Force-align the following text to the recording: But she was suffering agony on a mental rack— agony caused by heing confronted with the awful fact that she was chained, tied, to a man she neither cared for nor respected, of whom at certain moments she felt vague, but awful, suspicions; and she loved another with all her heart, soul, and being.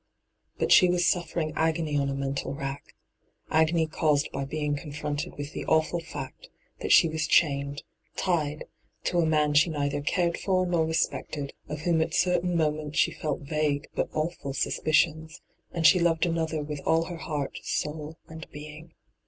But 0.57 0.71
she 0.71 0.89
was 0.89 1.05
suffering 1.05 1.53
agony 1.55 1.95
on 1.95 2.09
a 2.09 2.15
mental 2.15 2.55
rack— 2.55 2.95
agony 3.61 3.85
caused 3.85 4.31
by 4.31 4.45
heing 4.45 4.75
confronted 4.75 5.37
with 5.37 5.53
the 5.53 5.63
awful 5.67 5.99
fact 5.99 6.49
that 6.79 6.91
she 6.91 7.07
was 7.07 7.27
chained, 7.27 7.83
tied, 8.15 8.63
to 9.03 9.19
a 9.19 9.27
man 9.27 9.53
she 9.53 9.69
neither 9.69 10.01
cared 10.01 10.39
for 10.39 10.65
nor 10.65 10.87
respected, 10.87 11.53
of 11.69 11.81
whom 11.81 12.01
at 12.01 12.15
certain 12.15 12.57
moments 12.57 12.97
she 12.97 13.11
felt 13.11 13.41
vague, 13.41 13.89
but 13.93 14.09
awful, 14.11 14.53
suspicions; 14.55 15.39
and 15.71 15.85
she 15.85 15.99
loved 15.99 16.25
another 16.25 16.63
with 16.63 16.81
all 16.83 17.03
her 17.03 17.17
heart, 17.17 17.59
soul, 17.61 18.17
and 18.27 18.49
being. 18.49 18.95